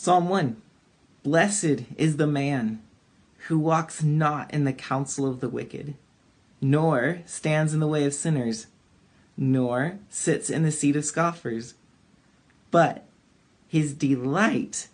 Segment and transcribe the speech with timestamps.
[0.00, 0.62] Psalm 1
[1.24, 2.80] Blessed is the man
[3.48, 5.96] who walks not in the counsel of the wicked,
[6.60, 8.68] nor stands in the way of sinners,
[9.36, 11.74] nor sits in the seat of scoffers.
[12.70, 13.06] But
[13.66, 14.86] his delight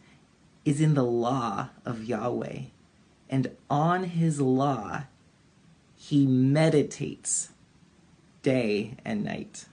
[0.65, 2.61] is in the law of Yahweh,
[3.29, 5.03] and on his law
[5.97, 7.51] he meditates
[8.43, 9.67] day and night.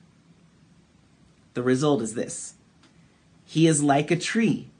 [1.53, 2.55] The result is this
[3.45, 4.71] He is like a tree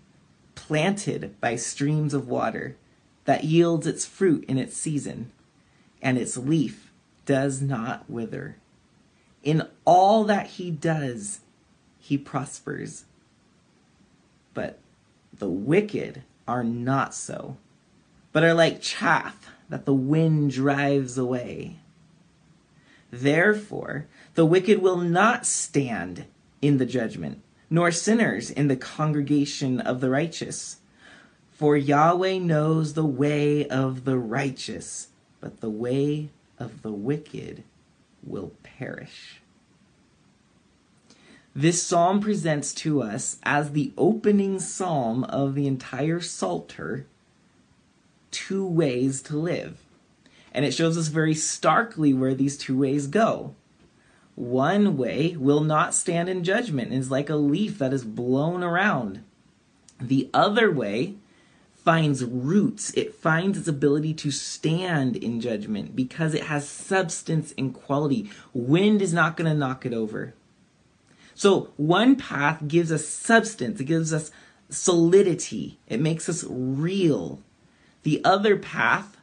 [0.56, 2.76] planted by streams of water
[3.26, 5.32] that yields its fruit in its season,
[6.02, 6.92] and its leaf
[7.26, 8.58] does not wither.
[9.44, 11.42] In all that he does,
[12.00, 13.06] he prospers.
[14.54, 14.80] But
[15.38, 17.58] the wicked are not so,
[18.32, 21.78] but are like chaff that the wind drives away.
[23.10, 26.26] Therefore, the wicked will not stand
[26.62, 27.42] in the judgment,
[27.74, 30.78] nor sinners in the congregation of the righteous.
[31.54, 35.08] For Yahweh knows the way of the righteous,
[35.40, 37.64] but the way of the wicked
[38.22, 39.42] will perish.
[41.56, 47.06] This psalm presents to us, as the opening psalm of the entire Psalter,
[48.32, 49.78] two ways to live.
[50.54, 53.56] And it shows us very starkly where these two ways go.
[54.42, 59.24] One way will not stand in judgment is like a leaf that is blown around.
[60.00, 61.18] The other way
[61.76, 67.72] finds roots, it finds its ability to stand in judgment because it has substance and
[67.72, 68.32] quality.
[68.52, 70.34] Wind is not going to knock it over.
[71.36, 74.32] So, one path gives us substance, it gives us
[74.70, 77.44] solidity, it makes us real.
[78.02, 79.18] The other path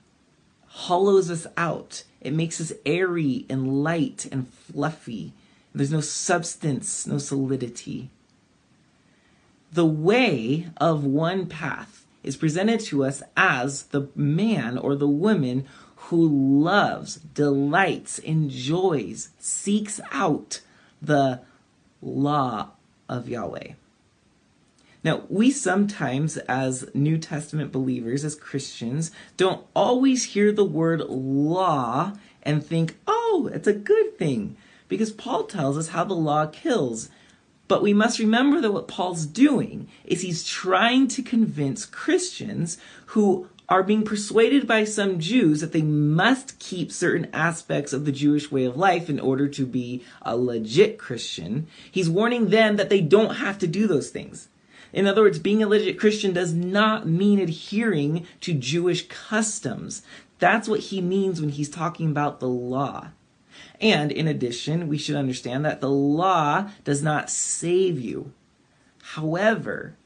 [0.68, 2.04] hollows us out.
[2.20, 5.32] It makes us airy and light and fluffy.
[5.74, 8.10] There's no substance, no solidity.
[9.72, 15.66] The way of one path is presented to us as the man or the woman
[15.96, 20.60] who loves, delights, enjoys, seeks out
[21.02, 21.40] the
[22.00, 22.70] law
[23.08, 23.72] of Yahweh.
[25.04, 32.14] Now, we sometimes, as New Testament believers, as Christians, don't always hear the word law
[32.42, 34.56] and think, oh, it's a good thing,
[34.88, 37.10] because Paul tells us how the law kills.
[37.68, 43.48] But we must remember that what Paul's doing is he's trying to convince Christians who
[43.68, 48.50] are being persuaded by some Jews that they must keep certain aspects of the Jewish
[48.50, 51.66] way of life in order to be a legit Christian.
[51.92, 54.48] He's warning them that they don't have to do those things.
[54.92, 60.02] In other words, being a legit Christian does not mean adhering to Jewish customs.
[60.38, 63.08] That's what he means when he's talking about the law.
[63.80, 68.32] And in addition, we should understand that the law does not save you.
[69.02, 69.96] However,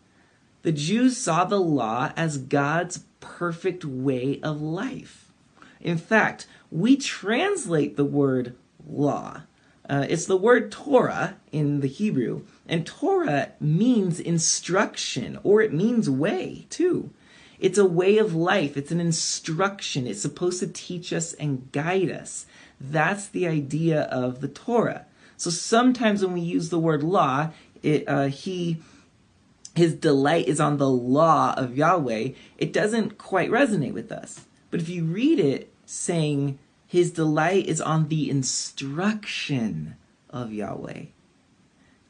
[0.62, 5.32] the Jews saw the law as God's perfect way of life.
[5.80, 8.54] In fact, we translate the word
[8.86, 9.42] law.
[9.88, 16.08] Uh, it's the word Torah in the Hebrew, and Torah means instruction or it means
[16.08, 17.10] way too.
[17.58, 20.06] It's a way of life, it's an instruction.
[20.06, 22.46] It's supposed to teach us and guide us.
[22.80, 25.06] That's the idea of the Torah.
[25.36, 27.50] So sometimes when we use the word law,
[27.82, 28.82] it, uh, he
[29.74, 34.46] his delight is on the law of Yahweh, it doesn't quite resonate with us.
[34.70, 39.96] But if you read it saying his delight is on the instruction
[40.28, 41.04] of Yahweh,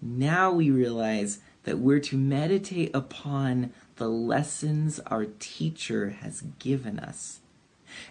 [0.02, 7.38] now we realize that we're to meditate upon the lessons our teacher has given us.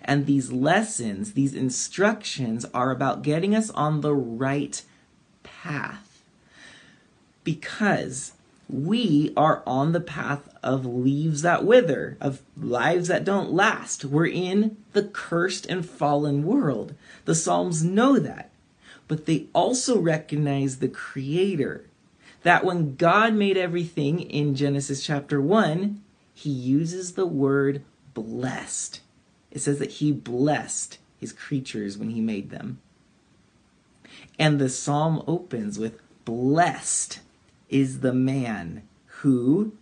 [0.02, 4.82] And these lessons, these instructions, are about getting us on the right
[5.44, 6.24] path.
[7.44, 8.34] Because
[8.70, 14.06] we are on the path of leaves that wither, of lives that don't last.
[14.06, 16.94] We're in the cursed and fallen world.
[17.26, 18.51] The Psalms know that
[19.12, 21.84] but they also recognize the creator.
[22.44, 26.02] That when God made everything in Genesis chapter 1,
[26.34, 29.02] he uses the word blessed.
[29.52, 32.80] It says that he blessed his creatures when he made them.
[34.40, 37.20] And the psalm opens with Blessed
[37.68, 39.74] is the man who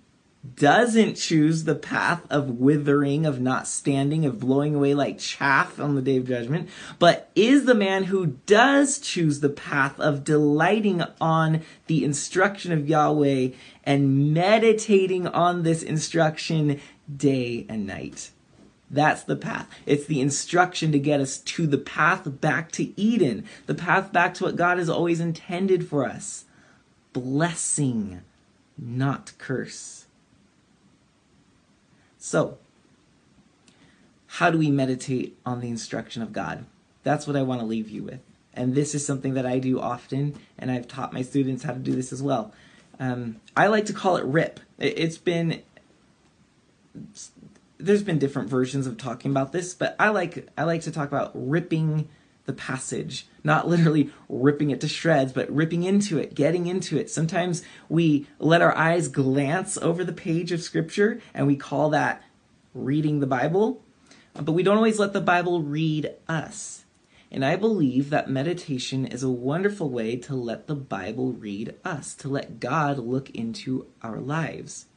[0.56, 5.95] doesn't choose the path of withering, of not standing, of blowing away like chaff on
[5.95, 11.03] the day of judgment, but is the man who does choose the path of delighting
[11.19, 13.50] on the instruction of Yahweh
[13.83, 16.80] and meditating on this instruction
[17.13, 18.31] day and night.
[18.89, 19.68] That's the path.
[19.85, 24.33] It's the instruction to get us to the path back to Eden, the path back
[24.35, 26.45] to what God has always intended for us
[27.12, 28.21] blessing,
[28.77, 29.98] not curse.
[32.19, 32.57] So,
[34.27, 36.66] how do we meditate on the instruction of God?
[37.04, 38.19] That's what I want to leave you with.
[38.54, 41.80] And this is something that I do often, and I've taught my students how to
[41.80, 42.54] do this as well.
[43.00, 44.60] Um, I like to call it RIP.
[44.77, 45.63] It's been
[47.77, 51.07] there's been different versions of talking about this, but I like I like to talk
[51.07, 52.10] about ripping
[52.49, 57.11] the passage, not literally ripping it to shreds, but ripping into it, getting into it.
[57.11, 62.23] Sometimes we let our eyes glance over the page of scripture and we call that
[62.73, 63.83] reading the Bible,
[64.33, 66.85] but we don't always let the Bible read us.
[67.31, 72.15] And I believe that meditation is a wonderful way to let the Bible read us,
[72.15, 74.87] to let God look into our lives.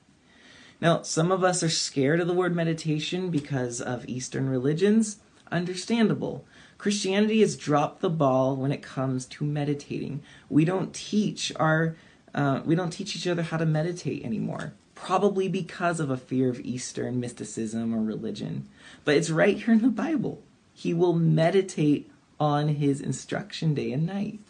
[0.80, 5.18] Now, some of us are scared of the word meditation because of Eastern religions.
[5.50, 6.46] Understandable.
[6.82, 10.20] Christianity has dropped the ball when it comes to meditating.
[10.50, 11.94] We don't teach our
[12.34, 14.72] uh, we don't teach each other how to meditate anymore.
[14.96, 18.68] Probably because of a fear of Eastern mysticism or religion.
[19.04, 20.42] But it's right here in the Bible.
[20.74, 24.40] He will meditate on his instruction day and night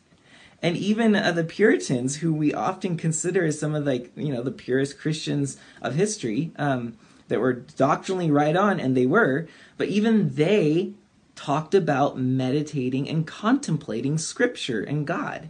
[0.63, 4.43] and even uh, the Puritans, who we often consider as some of like you know
[4.43, 6.97] the purest Christians of history, um,
[7.29, 10.95] that were doctrinally right on, and they were, but even they
[11.35, 15.49] talked about meditating and contemplating Scripture and God.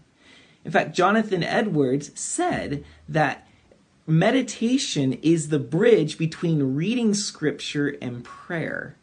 [0.65, 3.47] In fact, Jonathan Edwards said that
[4.07, 8.97] meditation is the bridge between reading Scripture and prayer.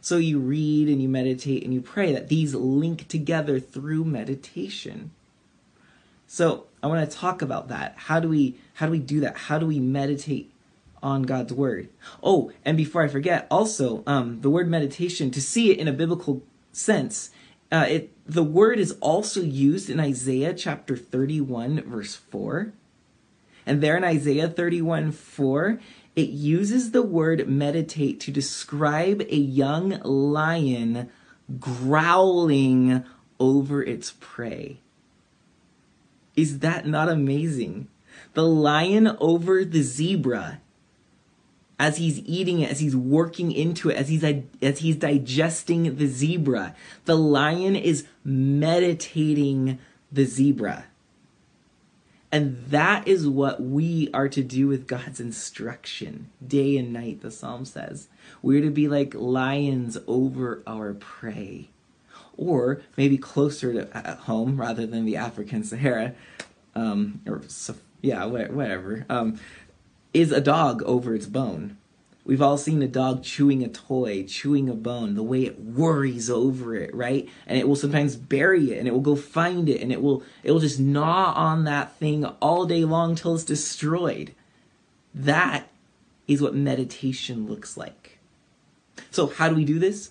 [0.00, 5.10] So you read and you meditate and you pray, that these link together through meditation.
[6.26, 7.94] So I want to talk about that.
[7.96, 9.36] How do we how do we do that?
[9.36, 10.52] How do we meditate
[11.02, 11.88] on God's word?
[12.22, 15.92] Oh, and before I forget, also um, the word meditation to see it in a
[15.92, 16.42] biblical
[16.72, 17.30] sense.
[17.70, 22.72] Uh, it the word is also used in Isaiah chapter 31 verse 4.
[23.66, 25.78] And there in Isaiah 31 4,
[26.16, 31.10] it uses the word meditate to describe a young lion
[31.60, 33.04] growling
[33.38, 34.80] over its prey.
[36.34, 37.88] Is that not amazing?
[38.34, 40.60] The lion over the zebra
[41.78, 46.06] as he's eating it, as he's working into it, as he's as he's digesting the
[46.06, 46.74] zebra.
[47.04, 49.78] The lion is meditating
[50.10, 50.86] the zebra.
[52.30, 57.30] And that is what we are to do with God's instruction day and night, the
[57.30, 58.08] psalm says.
[58.42, 61.70] We're to be like lions over our prey
[62.36, 66.14] or maybe closer to home rather than the African Sahara,
[66.74, 67.42] um, or
[68.00, 69.40] yeah, whatever, um,
[70.12, 71.76] is a dog over its bone.
[72.24, 76.28] We've all seen a dog chewing a toy, chewing a bone, the way it worries
[76.28, 77.26] over it, right?
[77.46, 80.22] And it will sometimes bury it and it will go find it and it will
[80.42, 84.34] it will just gnaw on that thing all day long till it's destroyed.
[85.14, 85.68] That
[86.26, 88.18] is what meditation looks like.
[89.10, 90.10] So how do we do this?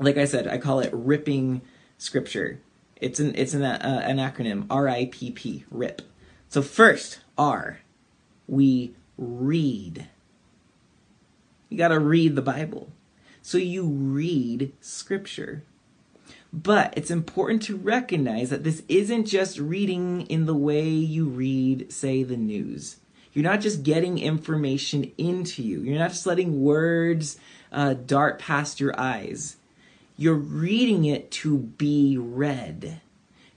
[0.00, 1.60] like I said, I call it ripping
[1.98, 2.60] scripture.
[2.96, 6.02] It's an it's an uh, an acronym R I P P RIP.
[6.48, 7.80] So first R,
[8.48, 10.08] we read.
[11.68, 12.90] You got to read the Bible.
[13.42, 15.62] So you read scripture.
[16.52, 21.92] But it's important to recognize that this isn't just reading in the way you read,
[21.92, 22.96] say, the news.
[23.32, 25.82] You're not just getting information into you.
[25.82, 27.38] You're not just letting words
[27.70, 29.56] uh, dart past your eyes.
[30.16, 33.00] You're reading it to be read.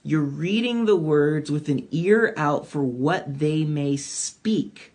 [0.03, 4.92] You're reading the words with an ear out for what they may speak.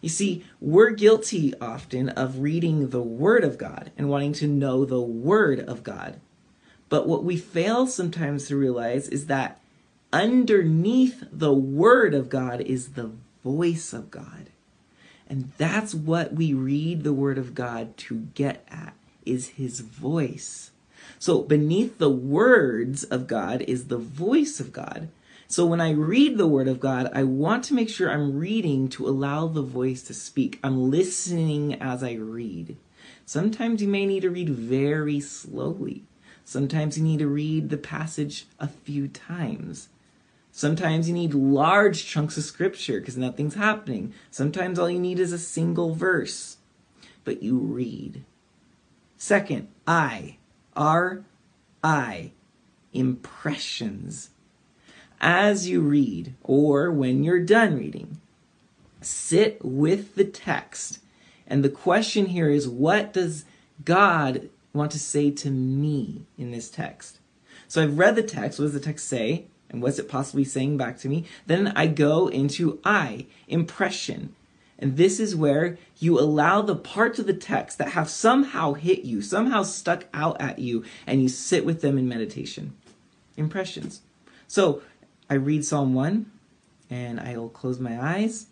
[0.00, 4.84] You see, we're guilty often of reading the Word of God and wanting to know
[4.84, 6.20] the Word of God.
[6.88, 9.60] But what we fail sometimes to realize is that
[10.12, 13.10] underneath the Word of God is the
[13.44, 14.50] voice of God.
[15.28, 18.94] And that's what we read the Word of God to get at,
[19.26, 20.70] is His voice.
[21.18, 25.08] So beneath the words of God is the voice of God.
[25.50, 28.86] So when I read the word of God, I want to make sure I'm reading
[28.90, 30.60] to allow the voice to speak.
[30.62, 32.76] I'm listening as I read.
[33.24, 36.04] Sometimes you may need to read very slowly.
[36.44, 39.88] Sometimes you need to read the passage a few times.
[40.52, 44.12] Sometimes you need large chunks of scripture because nothing's happening.
[44.30, 46.58] Sometimes all you need is a single verse.
[47.24, 48.22] But you read.
[49.16, 50.36] Second, I.
[50.76, 51.24] R
[51.82, 52.32] I
[52.92, 54.30] impressions.
[55.20, 58.20] As you read, or when you're done reading,
[59.00, 61.00] sit with the text.
[61.46, 63.44] And the question here is what does
[63.84, 67.18] God want to say to me in this text?
[67.66, 68.58] So I've read the text.
[68.58, 69.46] What does the text say?
[69.70, 71.24] And what's it possibly saying back to me?
[71.46, 74.34] Then I go into I, impression.
[74.78, 79.04] And this is where you allow the parts of the text that have somehow hit
[79.04, 82.74] you, somehow stuck out at you, and you sit with them in meditation.
[83.36, 84.00] Impressions.
[84.46, 84.82] So
[85.30, 86.30] I read Psalm 1,
[86.90, 88.46] and I will close my eyes,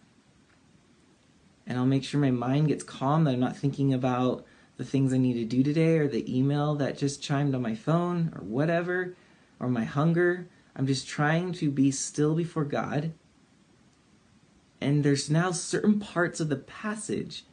[1.66, 4.44] and I'll make sure my mind gets calm, that I'm not thinking about
[4.76, 7.74] the things I need to do today, or the email that just chimed on my
[7.74, 9.14] phone, or whatever,
[9.58, 10.48] or my hunger.
[10.74, 13.12] I'm just trying to be still before God
[14.80, 17.44] and there's now certain parts of the passage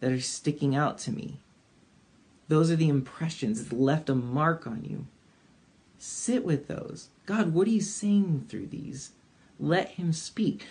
[0.00, 1.40] that are sticking out to me.
[2.48, 3.60] Those are the impressions.
[3.60, 5.06] It's left a mark on you.
[5.98, 7.08] Sit with those.
[7.32, 9.12] God, what are you saying through these?
[9.58, 10.66] Let Him speak.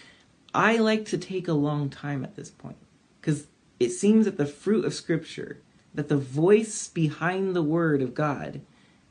[0.54, 2.78] I like to take a long time at this point
[3.20, 3.48] because
[3.80, 5.60] it seems that the fruit of Scripture,
[5.96, 8.62] that the voice behind the Word of God,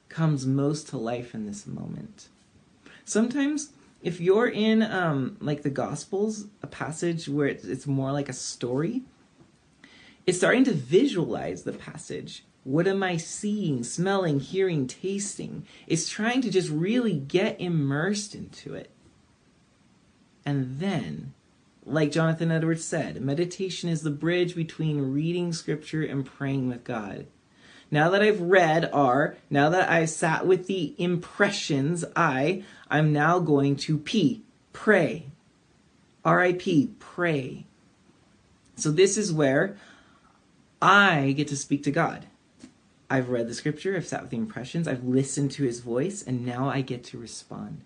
[0.09, 2.29] comes most to life in this moment.
[3.05, 8.29] Sometimes if you're in um, like the Gospels, a passage where it's, it's more like
[8.29, 9.03] a story,
[10.25, 12.45] it's starting to visualize the passage.
[12.65, 15.67] What am I seeing, smelling, hearing, tasting?
[15.87, 18.91] It's trying to just really get immersed into it.
[20.45, 21.33] And then,
[21.87, 27.27] like Jonathan Edwards said, meditation is the bridge between reading scripture and praying with God.
[27.91, 33.39] Now that I've read R, now that I sat with the impressions I, I'm now
[33.41, 35.27] going to P, pray.
[36.25, 37.67] R-I-P, pray.
[38.77, 39.77] So this is where
[40.81, 42.27] I get to speak to God.
[43.11, 46.47] I've read the scripture, I've sat with the impressions, I've listened to his voice, and
[46.47, 47.81] now I get to respond.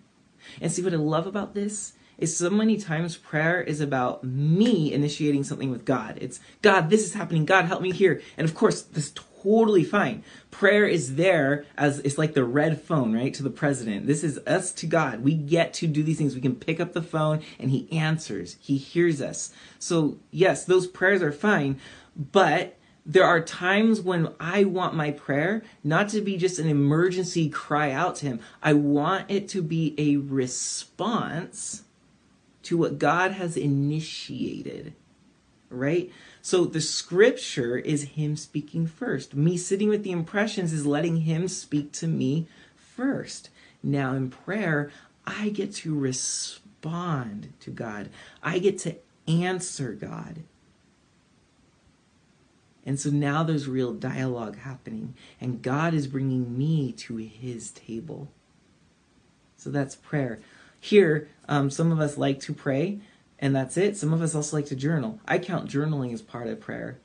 [0.61, 4.93] And see what I love about this is so many times prayer is about me
[4.93, 6.17] initiating something with God.
[6.21, 7.45] It's God, this is happening.
[7.45, 8.21] God, help me here.
[8.37, 9.11] And of course, this
[9.45, 10.23] totally fine.
[10.49, 14.07] Prayer is there as it's like the red phone, right, to the president.
[14.07, 15.21] This is us to God.
[15.23, 16.35] We get to do these things.
[16.35, 18.57] We can pick up the phone and he answers.
[18.59, 19.53] He hears us.
[19.77, 21.79] So, yes, those prayers are fine,
[22.15, 22.74] but
[23.05, 27.91] there are times when I want my prayer not to be just an emergency cry
[27.91, 28.39] out to him.
[28.63, 31.83] I want it to be a response
[32.63, 34.93] to what God has initiated,
[35.69, 36.11] right?
[36.41, 39.35] So the scripture is Him speaking first.
[39.35, 43.49] Me sitting with the impressions is letting Him speak to me first.
[43.83, 44.91] Now in prayer,
[45.27, 48.09] I get to respond to God,
[48.41, 48.95] I get to
[49.27, 50.41] answer God.
[52.85, 58.29] And so now there's real dialogue happening, and God is bringing me to his table.
[59.57, 60.39] So that's prayer.
[60.79, 62.99] Here, um, some of us like to pray,
[63.39, 63.97] and that's it.
[63.97, 65.19] Some of us also like to journal.
[65.27, 66.99] I count journaling as part of prayer.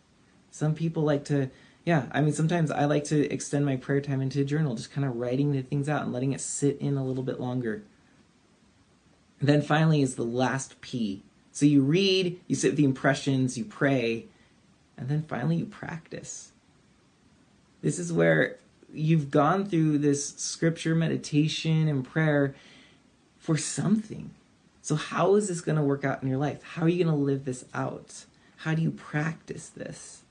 [0.50, 1.50] Some people like to,
[1.86, 4.92] yeah, I mean, sometimes I like to extend my prayer time into a journal, just
[4.92, 7.82] kind of writing the things out and letting it sit in a little bit longer.
[9.38, 11.22] And then finally is the last P.
[11.52, 14.26] So you read, you sit with the impressions, you pray,
[15.00, 16.52] and then finally you practice.
[17.82, 18.58] This is where
[18.92, 22.54] you've gone through this scripture meditation and prayer
[23.38, 24.30] for something.
[24.82, 26.62] So, how is this going to work out in your life?
[26.62, 28.26] How are you going to live this out?
[28.58, 30.22] How do you practice this?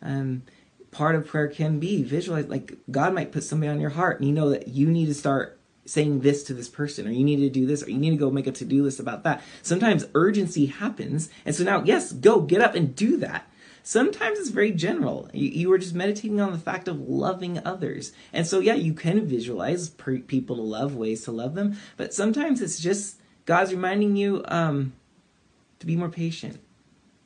[0.00, 0.42] Um,
[0.92, 4.28] part of prayer can be visualize, like God might put somebody on your heart, and
[4.28, 7.36] you know that you need to start saying this to this person, or you need
[7.36, 9.42] to do this, or you need to go make a to do list about that.
[9.62, 13.47] Sometimes urgency happens, and so now, yes, go get up and do that.
[13.88, 15.30] Sometimes it's very general.
[15.32, 18.12] You, are just meditating on the fact of loving others.
[18.34, 22.60] And so, yeah, you can visualize people to love, ways to love them, but sometimes
[22.60, 24.92] it's just God's reminding you um,
[25.78, 26.60] to be more patient.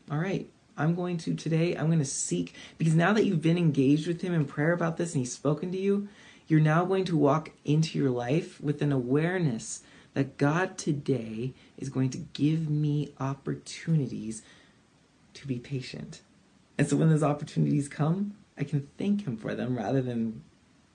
[0.09, 3.59] All right, I'm going to today, I'm going to seek, because now that you've been
[3.59, 6.07] engaged with Him in prayer about this and He's spoken to you,
[6.47, 9.83] you're now going to walk into your life with an awareness
[10.14, 14.42] that God today is going to give me opportunities
[15.35, 16.21] to be patient.
[16.78, 20.42] And so when those opportunities come, I can thank Him for them rather than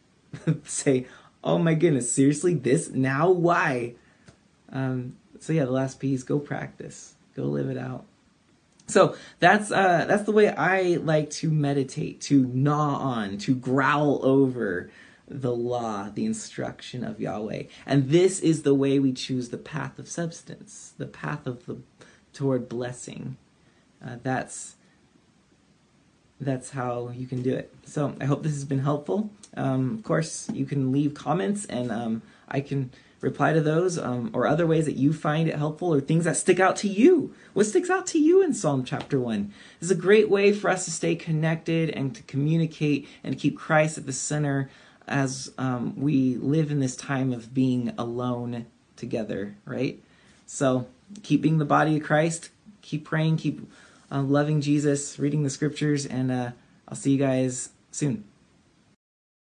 [0.65, 1.07] say,
[1.43, 2.89] oh my goodness, seriously, this?
[2.89, 3.95] Now why?
[4.71, 8.05] Um, so yeah, the last piece, go practice, go live it out.
[8.87, 14.25] So that's uh, that's the way I like to meditate, to gnaw on, to growl
[14.25, 14.89] over
[15.27, 17.63] the law, the instruction of Yahweh.
[17.85, 21.77] And this is the way we choose the path of substance, the path of the
[22.31, 23.35] toward blessing.
[24.03, 24.76] Uh, that's
[26.39, 27.73] that's how you can do it.
[27.85, 29.29] So I hope this has been helpful.
[29.55, 32.91] Um, of course, you can leave comments, and um, I can
[33.21, 36.37] reply to those um, or other ways that you find it helpful or things that
[36.37, 37.33] stick out to you.
[37.53, 39.51] What sticks out to you in Psalm chapter 1?
[39.79, 43.57] This is a great way for us to stay connected and to communicate and keep
[43.57, 44.69] Christ at the center
[45.07, 49.99] as um, we live in this time of being alone together, right?
[50.45, 50.87] So
[51.23, 52.49] keep being the body of Christ,
[52.81, 53.69] keep praying, keep
[54.11, 56.51] uh, loving Jesus, reading the scriptures, and uh,
[56.87, 58.23] I'll see you guys soon.